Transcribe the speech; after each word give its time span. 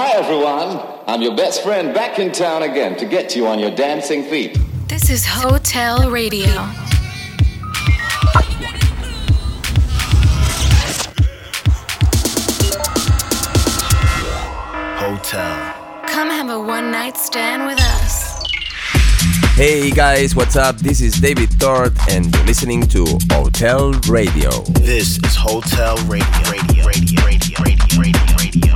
Hi, 0.00 0.12
everyone. 0.12 0.80
I'm 1.08 1.22
your 1.22 1.34
best 1.34 1.64
friend 1.64 1.92
back 1.92 2.20
in 2.20 2.30
town 2.30 2.62
again 2.62 2.96
to 2.98 3.04
get 3.04 3.34
you 3.34 3.48
on 3.48 3.58
your 3.58 3.72
dancing 3.72 4.22
feet. 4.22 4.56
This 4.86 5.10
is 5.10 5.26
Hotel 5.26 6.08
Radio. 6.08 6.46
Hotel. 15.02 15.74
Come 16.06 16.30
have 16.30 16.48
a 16.48 16.60
one 16.60 16.92
night 16.92 17.16
stand 17.16 17.66
with 17.66 17.80
us. 17.80 18.38
Hey 19.56 19.90
guys, 19.90 20.36
what's 20.36 20.54
up? 20.54 20.76
This 20.76 21.00
is 21.00 21.14
David 21.14 21.50
Thorpe, 21.54 21.98
and 22.08 22.32
you're 22.32 22.44
listening 22.44 22.82
to 22.82 23.04
Hotel 23.32 23.90
Radio. 24.08 24.50
This 24.78 25.18
is 25.18 25.34
Hotel 25.34 25.96
Radio. 26.06 26.24
Radio. 26.52 26.86
Radio. 26.86 27.24
Radio. 27.24 27.58
Radio. 27.64 28.00
Radio. 28.00 28.36
Radio. 28.38 28.67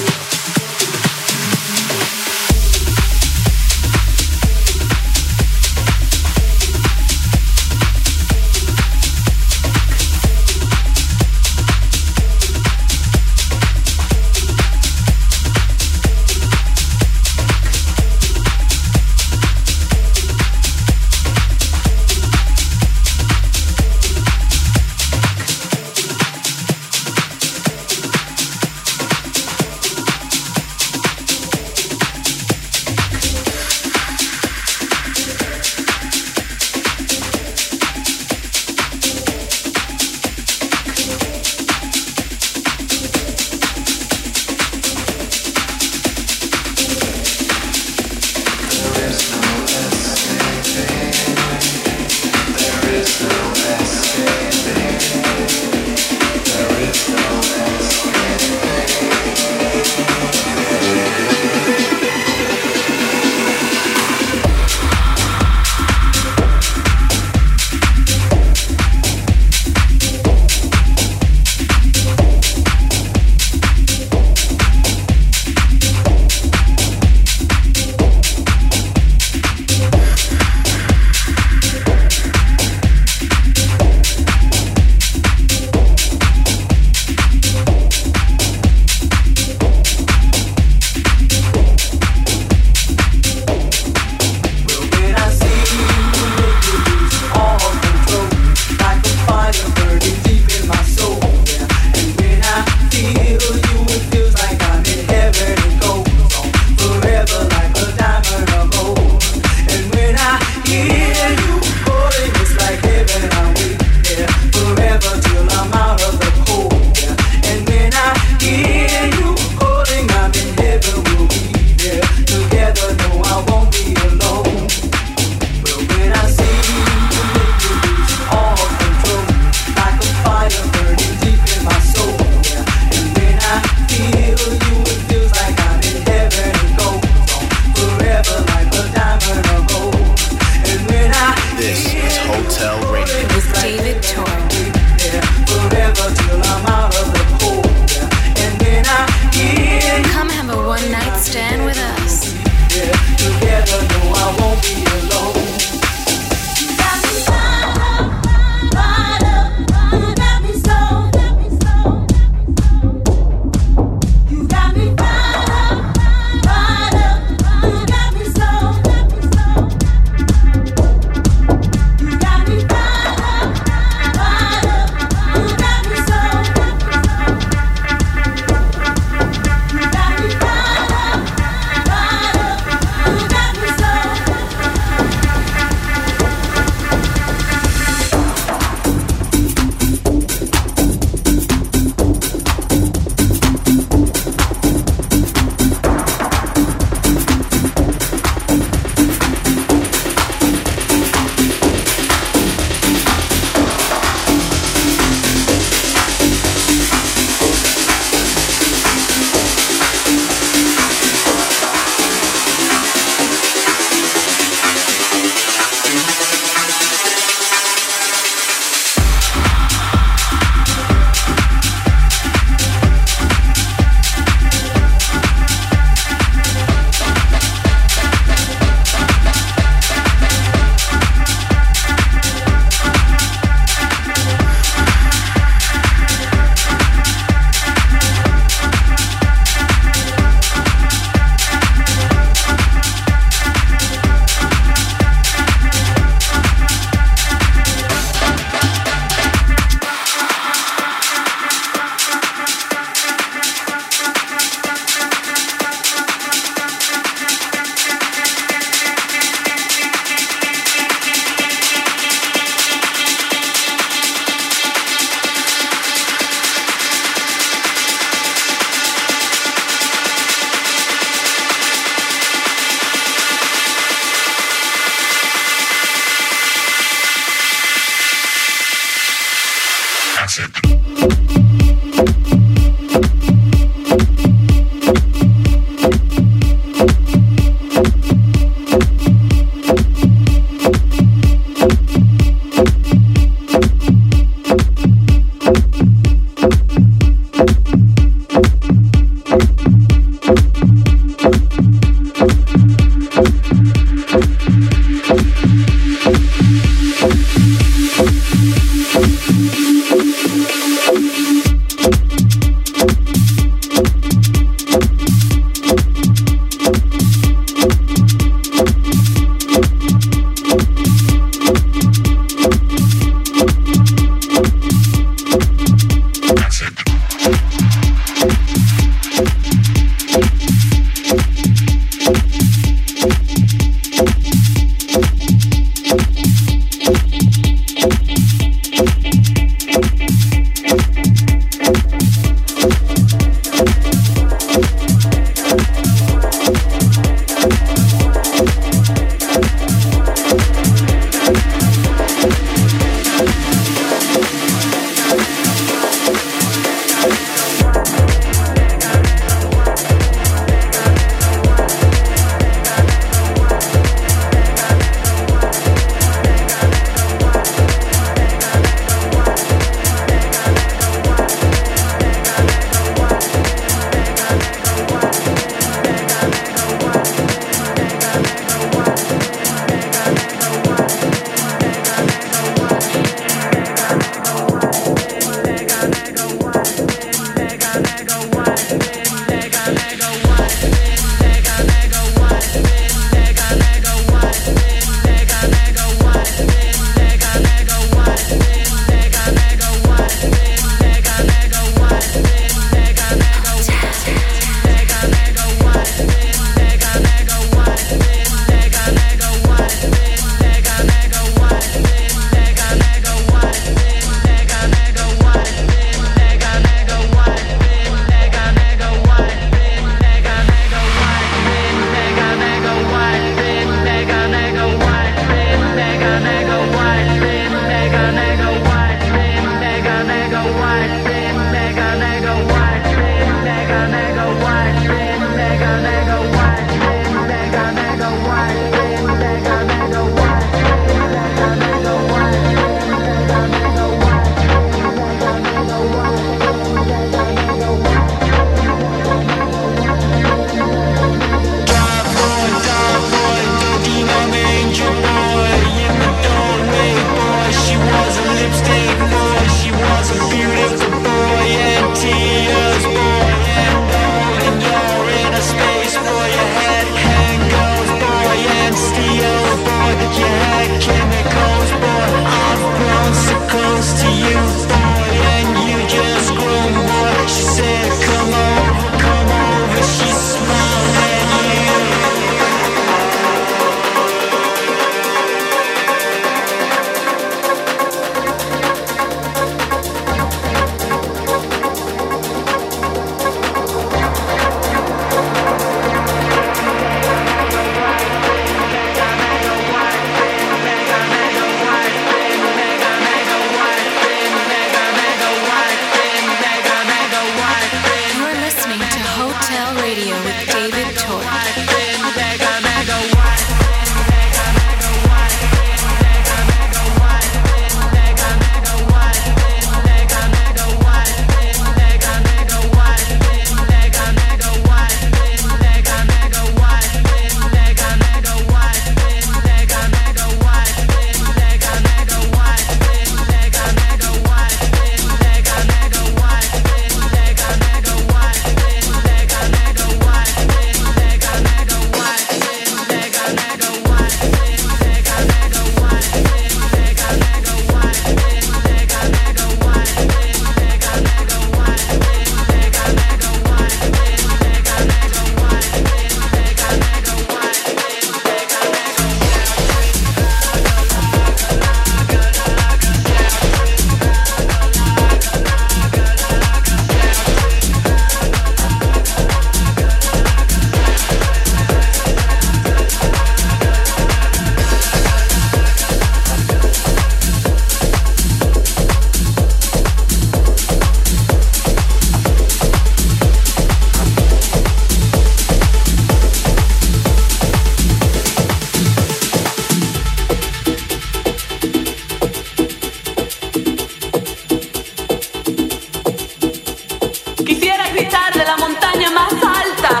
gritar 597.92 598.32
de 598.34 598.44
la 598.44 598.56
montaña 598.56 599.10
más 599.10 599.32
alta, 599.32 600.00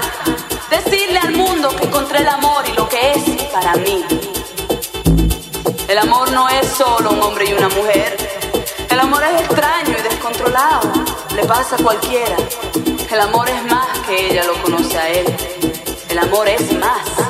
decirle 0.70 1.18
al 1.18 1.32
mundo 1.32 1.74
que 1.76 1.84
encontré 1.84 2.18
el 2.18 2.28
amor 2.28 2.64
y 2.68 2.72
lo 2.72 2.88
que 2.88 3.12
es 3.12 3.22
para 3.52 3.74
mí. 3.76 4.04
El 5.88 5.98
amor 5.98 6.30
no 6.30 6.48
es 6.48 6.68
solo 6.68 7.10
un 7.10 7.20
hombre 7.20 7.46
y 7.48 7.52
una 7.52 7.68
mujer. 7.68 8.16
El 8.88 9.00
amor 9.00 9.22
es 9.24 9.40
extraño 9.42 9.96
y 9.98 10.02
descontrolado. 10.02 10.92
Le 11.34 11.44
pasa 11.44 11.76
a 11.76 11.82
cualquiera. 11.82 12.36
El 13.10 13.20
amor 13.20 13.48
es 13.48 13.64
más 13.64 13.98
que 14.06 14.30
ella 14.30 14.44
lo 14.44 14.54
conoce 14.62 14.96
a 14.96 15.08
él. 15.08 15.26
El 16.08 16.18
amor 16.18 16.48
es 16.48 16.72
más. 16.72 17.29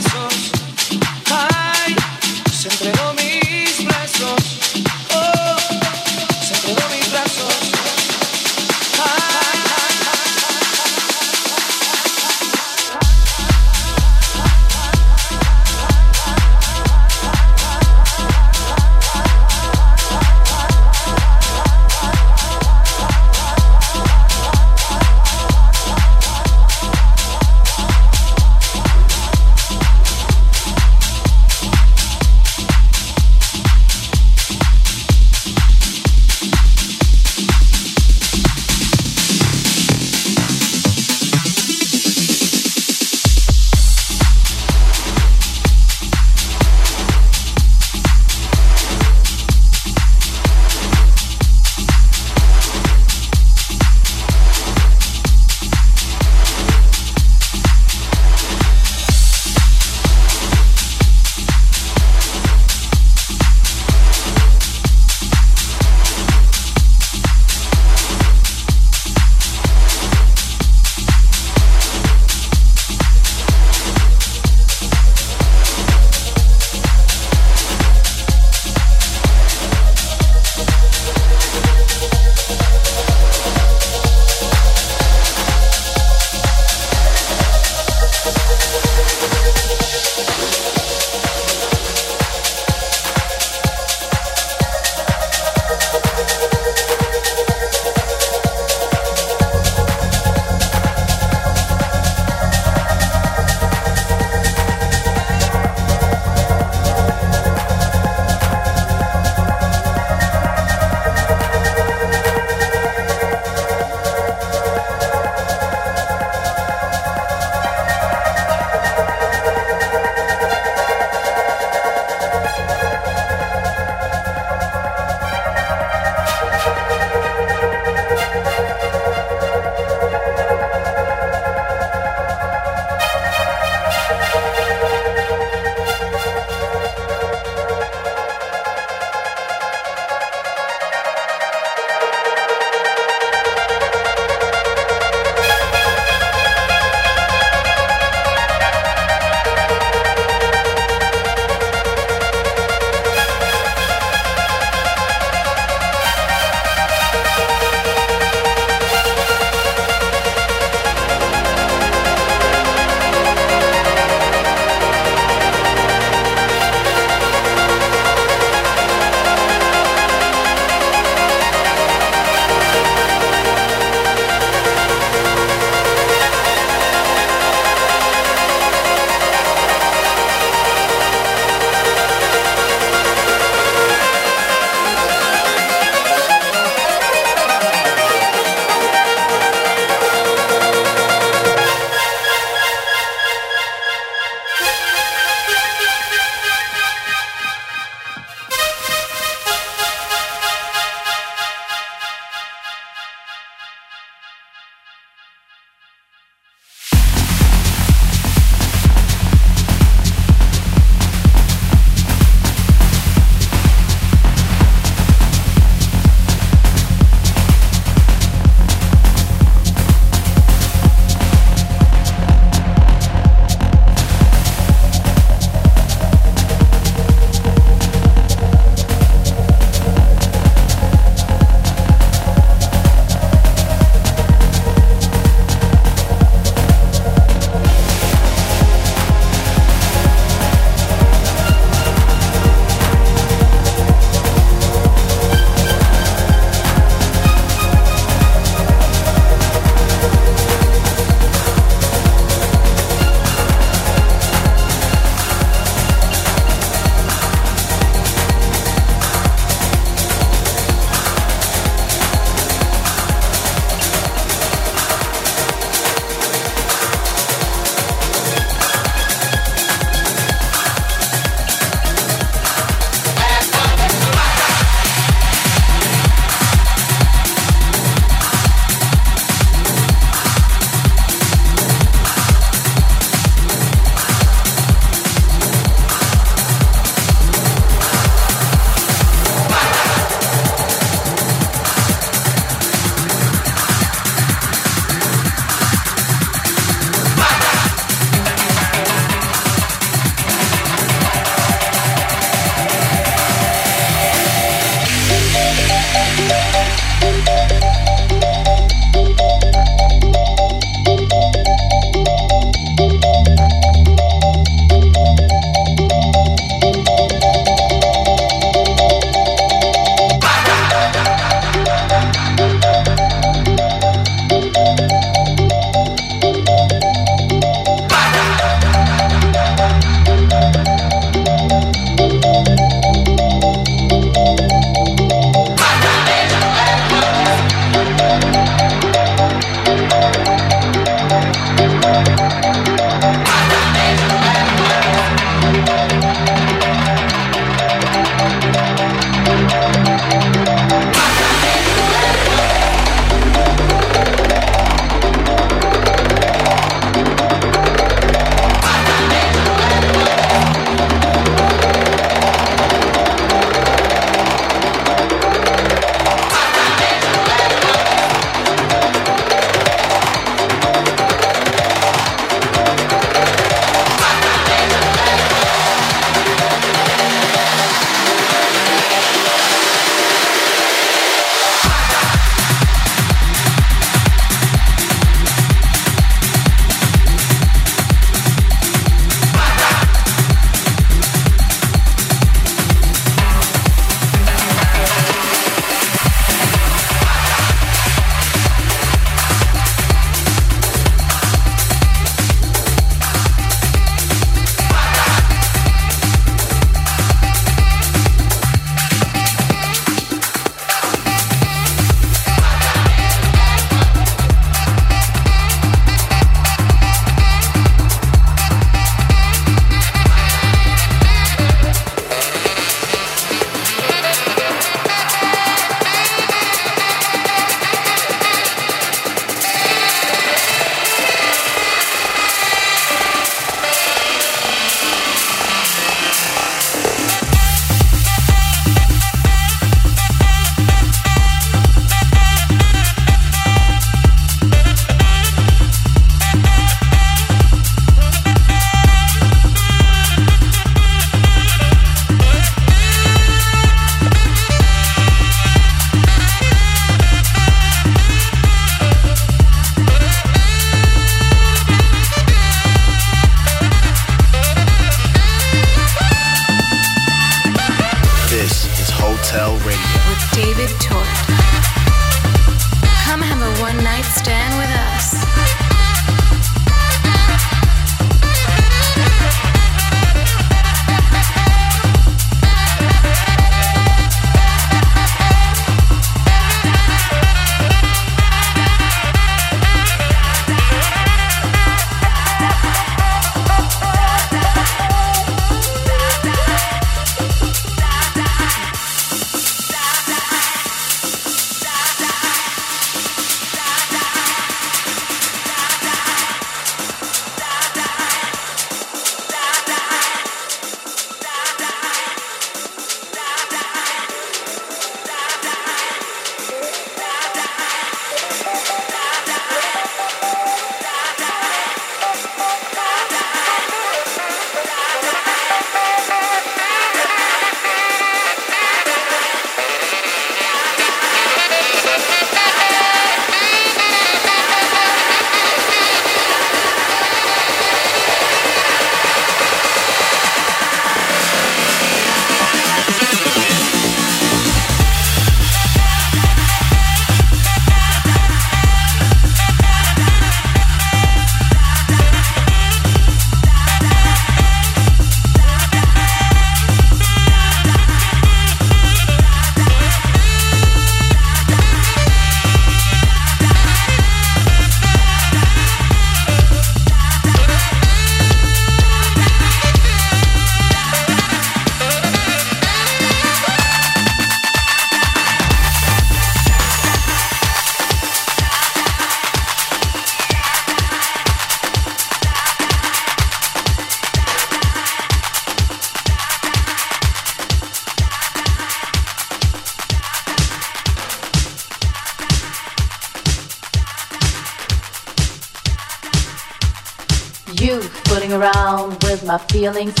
Feelings 599.61 600.00